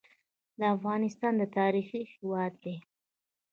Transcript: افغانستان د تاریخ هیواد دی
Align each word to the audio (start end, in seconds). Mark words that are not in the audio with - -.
افغانستان 0.75 1.33
د 1.37 1.43
تاریخ 1.57 1.87
هیواد 2.13 2.53
دی 2.63 2.75